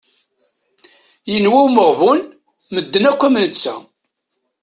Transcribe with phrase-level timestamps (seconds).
[1.31, 2.19] Yenwa umeɣbun,
[2.73, 3.75] medden akk am netta.